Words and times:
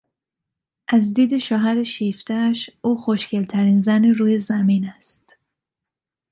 از 0.87 1.13
دید 1.13 1.37
شوهر 1.37 1.83
شیفتهاش، 1.83 2.69
او 2.81 2.95
خوشگلترین 2.95 3.77
زن 3.77 4.05
روی 4.13 4.39
زمین 4.39 4.85
است. 4.89 5.37